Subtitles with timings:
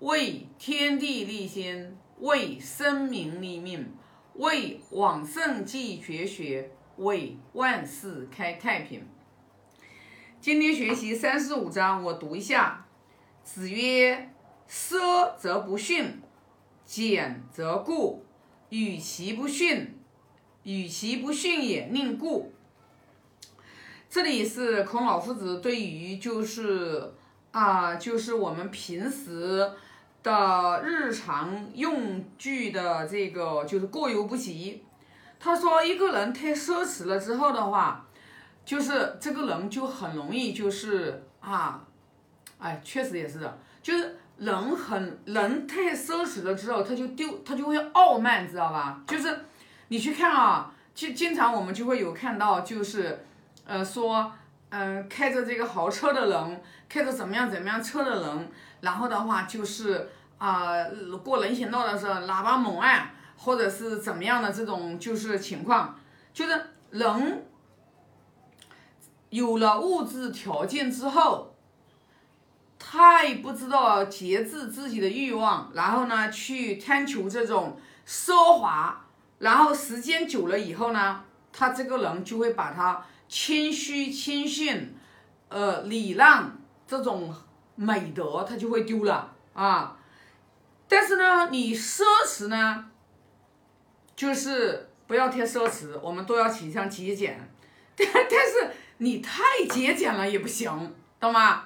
[0.00, 3.92] 为天地立心，为生民立命，
[4.36, 9.06] 为往圣继绝学，为万世开太平。
[10.40, 12.86] 今天学习三十五章，我读一下。
[13.44, 14.30] 子曰
[14.66, 16.18] ：“奢则不逊，
[16.86, 18.24] 俭则固。
[18.70, 19.98] 与其不逊，
[20.62, 22.50] 与其不逊也，宁固。”
[24.08, 27.12] 这里是孔老夫子对于就是
[27.50, 29.70] 啊，就是我们平时
[30.22, 34.84] 的日常用具的这个就是过犹不及。
[35.38, 38.06] 他说，一个人太奢侈了之后的话。
[38.62, 41.82] 就是这个人就很容易就是啊，
[42.58, 49.02] 哎，确实也是的，就是人很人太奢侈了之后，他就丢他就会傲慢，知道吧？
[49.08, 49.36] 就是
[49.88, 53.24] 你去看啊，就经常我们就会有看到，就是
[53.64, 54.30] 呃说
[54.68, 58.48] 嗯开着这个豪车的人，开着怎么样怎么样车的人，
[58.82, 60.08] 然后的话就是
[60.40, 60.84] 啊
[61.22, 65.96] 过人行道的时候喇叭猛按，或者是怎么样的这种就是情况，
[66.34, 66.60] 就是
[66.90, 67.46] 人。
[69.30, 71.54] 有了物质条件之后，
[72.80, 79.04] 太不知道节制自己的欲望，然后呢，去贪求这种奢华，
[79.38, 84.96] 然后时间久了以后呢，他这个人就会把他谦虚、谦逊、
[85.48, 87.32] 呃礼让这种
[87.76, 89.96] 美德，他就会丢了啊。
[90.90, 92.84] 但是呢，你奢侈呢，
[94.14, 97.40] 就是不要太奢侈，我们都要倾向节俭，
[97.96, 98.70] 但 但是。
[99.02, 101.64] 你太节俭了也不行，懂吗？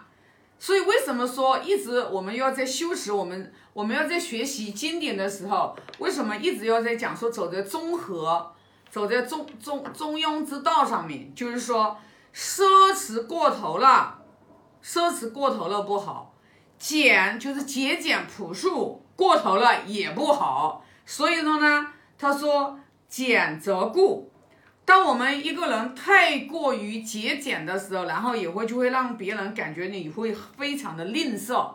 [0.56, 8.54] 所以为什么说一直我们要在修持我们，我们要在学习经典的时候，为什么一直要在讲说走在中和，
[8.88, 11.34] 走在中中中庸之道上面？
[11.34, 11.98] 就是说
[12.32, 14.22] 奢侈过头了，
[14.80, 16.33] 奢侈过头了不好，
[16.78, 20.84] 俭就是节俭朴素过头了也不好。
[21.06, 21.86] 所以说呢，
[22.18, 24.30] 他说俭则固。
[24.86, 31.72] 当我们一个人太过于节俭的时候，然后也会就会让别人感觉你会非常的吝啬，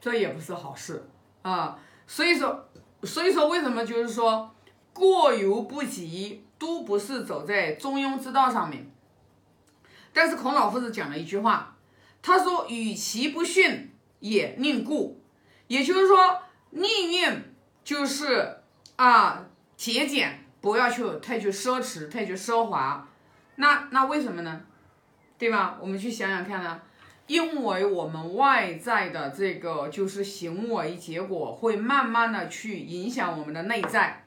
[0.00, 1.08] 这也不是好事
[1.42, 1.78] 啊。
[2.04, 2.68] 所以说，
[3.04, 4.52] 所以说为什么就是说
[4.92, 8.90] 过犹不及，都不是走在中庸之道上面。
[10.12, 11.76] 但是孔老夫子讲了一句话，
[12.28, 13.90] 他说：“与其不逊，
[14.20, 15.20] 也宁固。”
[15.66, 18.58] 也就是说，宁愿就是
[18.96, 19.46] 啊
[19.76, 20.44] 节俭。
[20.60, 23.08] 不要去太去奢侈，太去奢华，
[23.54, 24.60] 那那为什么呢？
[25.38, 25.78] 对吧？
[25.80, 26.80] 我们去想想看呢，
[27.28, 34.24] 因为我们外在的这个就是行为结果会慢慢的去影响我们的内在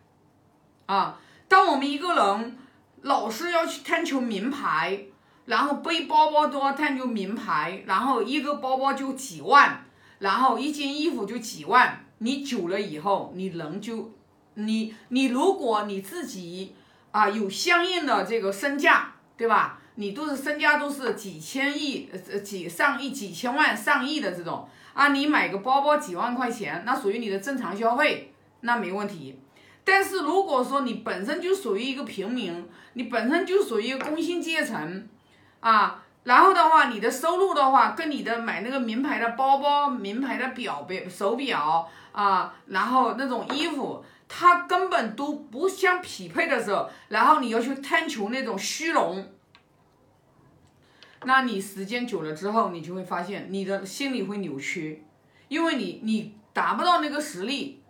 [0.86, 1.20] 啊。
[1.50, 2.58] 当我们一个人
[3.02, 5.04] 老是要去贪求名牌，
[5.46, 9.84] 然后背包包都要贪求名牌，然后一个包包就几万，
[10.20, 14.12] 然后一件衣服就几万，你久了以后，你人就。
[14.56, 16.76] 你你如果你自己
[17.12, 19.80] 啊有相应的这个身价，对吧？
[19.96, 29.40] 你都是身家都是几千亿呃几上亿几千万上亿的这种啊，你买个包包几万块钱，那属于你的正常消费，那没问题。
[29.86, 35.08] 但是如果说你本身就属于一个平民，你本身就属于工薪阶层
[35.62, 44.04] 啊，然后的话，你的收入的话跟你的买那个名牌的包包、名牌的表表手表啊，然后那种衣服。
[44.34, 49.28] 它根本都不相匹配的时候，然后你要去贪求那种虚荣，
[51.26, 55.04] 那你时间久了之后，你就会发现你的心理会扭曲，
[55.50, 57.84] 因为你你达不到那个实力，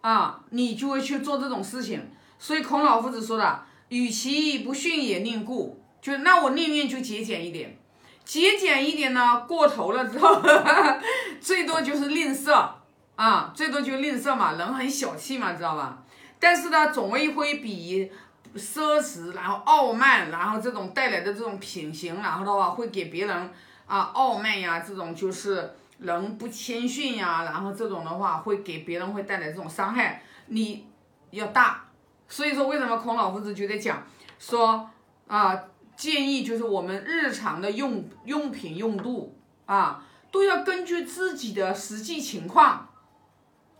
[0.00, 2.10] 啊，你就会去做这种事情。
[2.38, 7.76] 所以孔老夫子说的，与其不逊也宁固，就那我宁愿就节俭一点，
[8.24, 10.42] 节俭一点呢，过头了之后，
[11.40, 12.68] 最多就是吝啬。
[13.16, 16.02] 啊，最多就吝啬嘛，人很小气嘛，知道吧？
[16.38, 18.12] 但是呢，总会会比
[18.54, 23.50] 奢侈，然后傲慢，然后这种带来的这种品行，然后的话会给别人
[23.86, 30.86] 啊傲慢呀，这种就是人不谦逊呀，然后这种的话会给别人会带来这种伤害，你
[31.30, 31.84] 要大。
[32.28, 34.06] 所以说，为什么孔老夫子就在讲
[34.38, 34.90] 说
[35.26, 35.58] 啊，
[35.96, 42.88] 建议就是我们日常的用用品用度啊，都要根据自己的实际情况。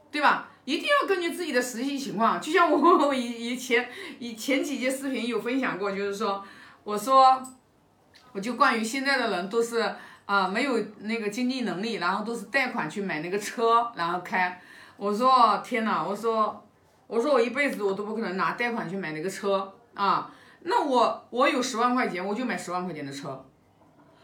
[0.09, 0.49] 对吧？
[0.65, 3.87] 一定要根据自己的实际情况，就像我以以前
[4.19, 6.43] 以前几节视频有分享过，就是说，
[6.85, 7.43] 我说，
[8.33, 14.59] 我就关于现在的人都是啊没有那个经济能力，然后都是贷款去买那个车，然后开。
[14.97, 16.65] 我说天哪，我说
[17.09, 20.31] 我说我一辈子我都不可能拿贷款去买那个车啊。
[20.69, 23.45] 那我我有十万块钱，我就买十万块钱的车。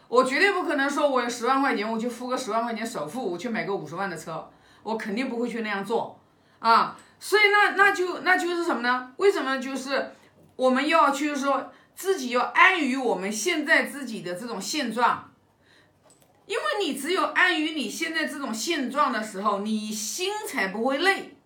[0.09, 4.51] 我绝对不可能说我有十万块钱，我就付个十万块钱首付，我去买个五十万的车，
[4.83, 6.19] 我肯定不会去那样做
[6.59, 6.97] 啊。
[7.17, 9.13] 所以那那就那就是什么呢？
[9.17, 10.11] 为什么就是
[10.57, 15.31] 我们要去说自己要安于我们现在自己的这种现状？
[16.45, 21.37] 因为你只有安于你现在这种现状的时候，你心才不会累。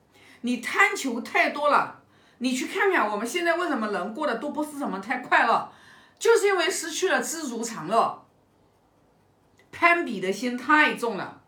[0.41, 1.96] 你贪求太多了，
[2.39, 5.71] 你去看看我们现在为什么人过得都不是什么太快乐，
[6.19, 8.25] 就是因为失去了知足常乐。
[9.71, 11.41] 攀比的心太重了，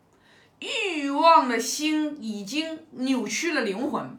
[0.60, 4.18] 欲望的心已经扭曲了灵魂。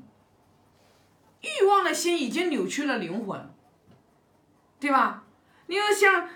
[1.42, 3.50] 欲望的心已经扭曲了灵魂，
[4.80, 5.24] 对吧？
[5.68, 6.30] 你要想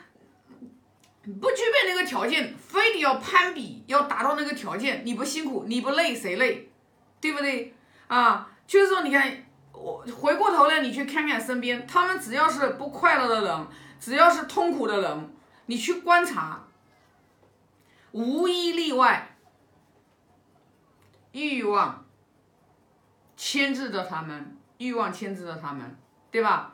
[1.23, 6.69] 不具备那个条件，非得要攀比，要达到那个条件，你不辛苦，你不累，谁累？
[7.19, 7.73] 对不对？
[8.07, 9.44] 啊，就是说，你看
[9.77, 13.67] 我回过头来，你去看看身边，他们只要是不快乐的人，
[13.99, 15.35] 只要是痛苦的人，
[15.65, 16.63] 你去观察。
[18.11, 19.35] 无一例外，
[21.33, 22.05] 欲望
[23.35, 25.97] 牵制着他们，欲望牵制着他们，
[26.31, 26.73] 对吧？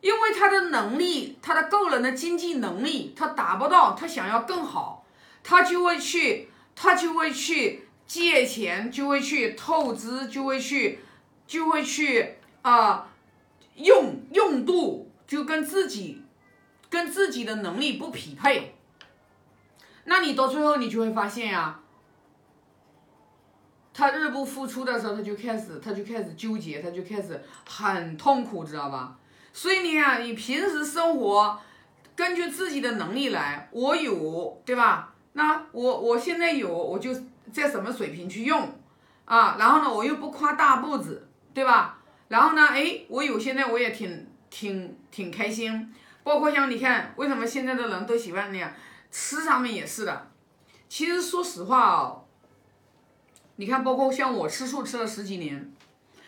[0.00, 5.04] 因为他的能力，他的个人的经济能力，他达不到，他想要更好，
[5.42, 11.00] 他就会去，他就会去借钱，就会去透支，就会去，
[11.46, 13.08] 就会去啊，
[13.74, 16.22] 用用度就跟自己，
[16.90, 18.74] 跟自己的能力不匹配。
[20.04, 21.80] 那你到最后，你就会发现呀，
[23.92, 29.18] 他日不付出的时候，他就开始，他就开始纠结，他就开始很痛苦，知道吧？
[29.52, 31.58] 所以你看，你平时生活
[32.14, 35.14] 根据自己的能力来，我有，对吧？
[35.32, 37.10] 那我我现在有，我就
[37.52, 38.72] 在什么水平去用
[39.24, 39.56] 啊？
[39.58, 41.96] 然后呢，我又不夸大步子，对吧？
[42.28, 45.90] 然后呢，哎，我有现在我也挺挺挺开心，
[46.22, 48.70] 包括像你看，为什么现在的人都喜欢那样？
[49.10, 50.30] 吃上面也是的，
[50.86, 52.26] 其实说实话哦，
[53.56, 55.72] 你看，包括像我吃素吃了十几年，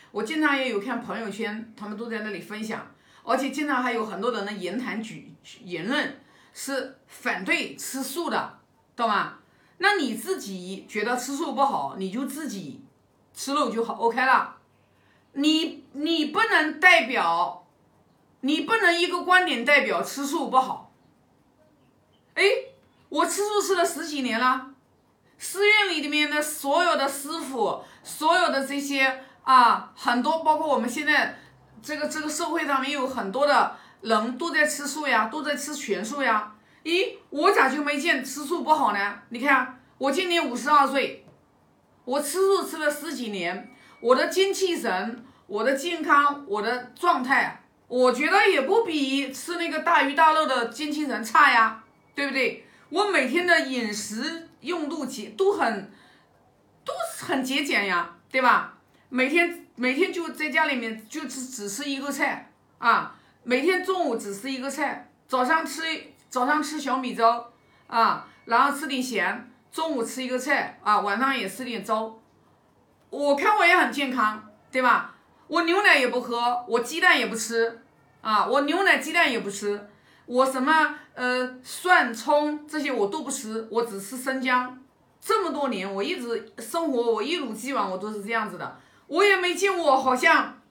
[0.09, 2.87] 我经常也有看朋友圈，他们都在那里分享，
[3.21, 5.31] 而且经常还有很多人的言谈举
[5.63, 6.19] 言论
[6.55, 8.57] 是反对吃素的，
[8.95, 9.37] 懂吗？
[9.77, 12.83] 那你自己觉得吃素不好，你就自己
[13.31, 14.55] 吃肉就好，OK 了。
[15.33, 17.67] 你你不能代表，
[18.41, 20.91] 你不能一个观点代表吃素不好，
[22.35, 22.43] 哎。
[23.09, 24.67] 我吃素吃了十几年了，
[25.39, 31.39] 寺院里面的所有的师傅，所有的这些啊，很多包括我们现在
[31.81, 36.55] 这个这个社会上面有很多的人都在吃素呀，都在吃全素呀。
[36.83, 39.15] 咦，我咋就没见吃素不好呢？
[39.29, 41.25] 你看我今年五十二岁，
[42.05, 51.83] 我吃素吃了十几年，我的精气神、我的健康、我的状态，我觉得也不比吃那个大鱼大肉的精气神差呀，
[52.15, 52.65] 对不对？
[52.89, 55.91] 我每天的饮食用度节都很，
[56.83, 58.77] 都很节俭呀，对吧？
[59.09, 65.81] 每天每天就在家里面就只只吃一个菜啊，每天中午只吃一个菜，早上吃
[66.29, 67.45] 早上吃小米粥
[67.87, 72.18] 啊，然后吃点咸，中午吃一个菜啊，晚上也吃点粥。
[73.09, 75.15] 我看我也很健康，对吧？
[75.47, 77.81] 我牛奶也不喝，我鸡蛋也不吃
[78.21, 79.89] 啊，我牛奶鸡蛋也不吃。
[80.27, 84.79] 我什么呃蒜葱这些我都不吃，我只吃生姜。
[85.19, 90.61] 这么多年我一直生活，我一如既往我都是这样子的，我也没见我好像，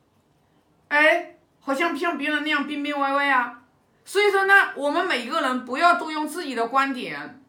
[0.86, 3.62] 哎，好像不像别人那样病病歪歪啊。
[4.04, 7.42] 所以说呢，我们每一个人不要都用自己的观点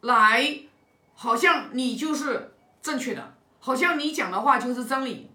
[0.00, 0.58] 来，
[1.14, 2.52] 好像你就是
[2.82, 3.27] 正确的，
[3.58, 5.30] 好像你讲的话就是真理。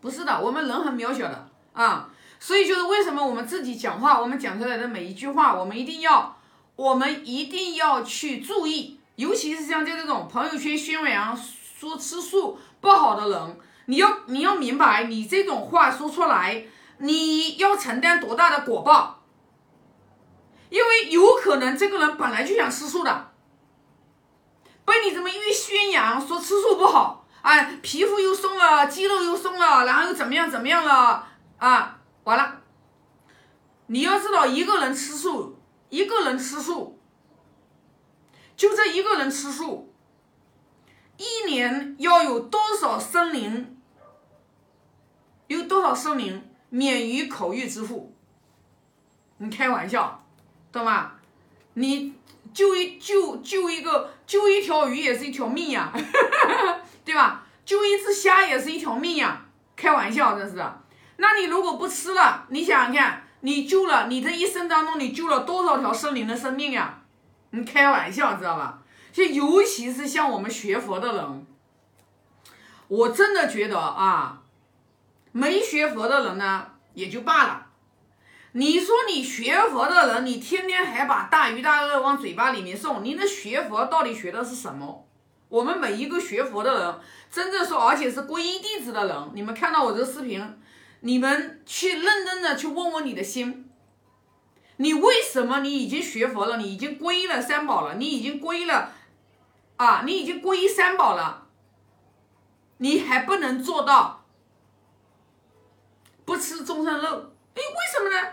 [0.00, 2.08] 不是的，我们人很渺小的啊。
[2.40, 6.36] 所以就是为什么我们自己讲话，我们讲出来的每一句话，我们一定要，
[6.74, 13.56] 我们一定要去注意，尤其是像这种朋友圈宣扬说吃素不好的人，
[13.86, 16.64] 你要你要明白，你这种话说出来，
[16.98, 19.22] 你要承担多大的果报，
[20.68, 23.31] 因为有可能这个人本来就想吃素的，
[24.84, 31.98] 被你这么一宣扬说吃素不好，哎，皮肤又松了，肌肉又松了，然后又怎么样怎么样了啊？
[32.24, 32.60] 完了，
[33.86, 35.58] 你要知道，一个人吃素，
[35.88, 37.00] 一个人吃素，
[38.56, 39.92] 就这一个人吃素，
[41.16, 43.80] 一年要有多少生灵，
[45.46, 48.14] 有多少生灵免于口欲之苦？
[49.38, 50.24] 你开玩笑，
[50.70, 51.12] 懂吗？
[51.74, 52.14] 你
[52.52, 55.92] 救一救救一个救一条鱼也是一条命呀，
[57.04, 57.44] 对吧？
[57.64, 59.44] 救一只虾也是一条命呀，
[59.76, 60.56] 开玩笑，真是。
[61.16, 66.98] 那你如果不吃了，你想想看，你救了你这一生当中，你救了多少条生灵的生命呀？
[67.50, 68.78] 你开玩笑知道吧？
[69.12, 71.46] 就尤其是像我们学佛的人，
[72.88, 74.40] 我真的觉得啊，
[75.32, 77.66] 没学佛的人呢也就罢了。
[78.54, 85.08] 你说你学佛的人，你天天还把大鱼大肉往嘴巴里面送，你那学佛到底学的是什么？
[85.48, 90.58] 我们每一个学佛的人，真正说而且是皈依弟子的人，你们看到我这个视频，
[91.00, 93.70] 你们去认真的去问问你的心，
[94.76, 98.92] 你为什么你已经学佛了，你已经皈依了三宝了，你已经皈依了
[99.76, 101.46] 啊，你已经皈依三宝了，
[102.76, 104.26] 你还不能做到
[106.26, 107.32] 不吃众生肉？
[107.54, 108.32] 哎，为什么呢？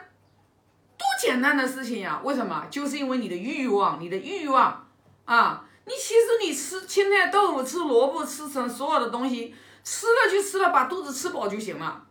[1.20, 2.22] 简单的事情呀！
[2.24, 2.66] 为什么？
[2.72, 4.88] 就是因为你的欲望，你的欲望
[5.26, 5.66] 啊！
[5.86, 12.06] 你其实你吃青菜豆腐，吃萝卜，吃成所有的东西，吃了就吃了，把肚子吃饱就行了。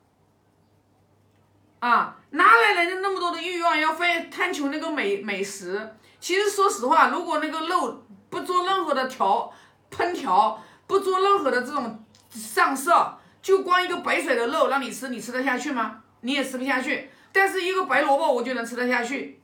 [1.78, 5.96] 啊，哪来人家那么多的欲望，要非贪求那个美美食？
[6.20, 9.50] 其实说实话，如果那个肉不做任何的调
[9.90, 16.02] 烹调，不做任何的这种上色，就光一个白水的肉让你吃，你吃得下去吗？
[16.20, 17.10] 你也吃不下去。
[17.38, 19.40] 但是一个白萝卜我就能吃得下去，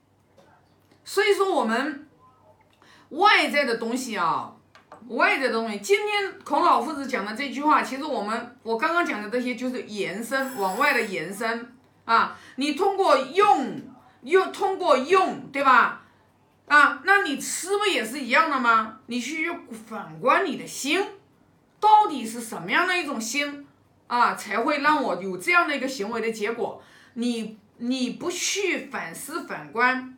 [1.04, 2.08] 所以说我们
[3.10, 4.52] 外在的东西啊，
[5.06, 11.72] 外在的东西，今天孔老夫子讲的这句话，其实我们我刚刚讲的这些就是延伸往外的延伸
[12.04, 13.80] 啊，你通过用
[14.22, 16.02] 用通过用，对吧？
[16.66, 18.98] 啊，那你吃不也是一样的吗？
[19.06, 21.00] 你去反观你的心，
[21.78, 23.64] 到底是什么样的一种心
[24.08, 26.82] 啊，才会让我有这样的一个行为的结果？
[27.14, 27.56] 你。
[27.78, 30.16] 你不去反思反观，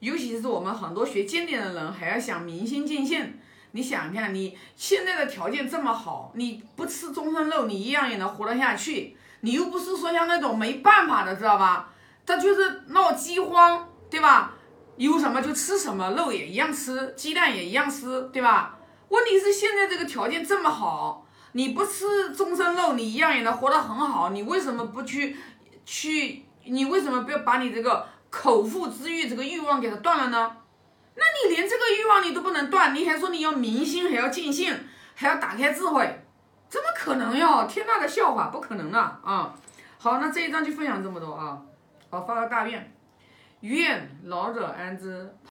[0.00, 3.38] 尤其是我们很多学经典的人，还要想明心见性。
[3.70, 9.16] 你想一下，你现在的条件这么好，你不吃终身肉，你一样也能活得下去。
[9.40, 11.90] 你又不是说像那种没办法的，知道吧？
[12.26, 14.54] 他就是闹饥荒，对吧？
[14.96, 18.78] 有什么就吃什么，肉也一样吃，鸡蛋也一样吃，对吧？
[19.08, 24.30] 问题是现在这个条件这么好，你不吃终身肉，你一样也能活得很好。
[24.30, 25.36] 你为什么不去
[25.86, 26.44] 去？
[26.64, 30.56] 你为什么不要把你这个口腹之欲这个欲望给它断了呢？
[31.14, 34.74] 那你连这个欲望你都不能断，你还说你要明心，还要尽兴，
[35.14, 36.24] 还要打开智慧，
[36.68, 37.66] 怎么可能哟？
[37.68, 39.54] 天大的笑话，不可能的啊！
[39.98, 41.60] 好，那这一章就分享这么多啊。
[42.10, 42.94] 好，发个大愿，
[43.60, 45.34] 愿老者安之。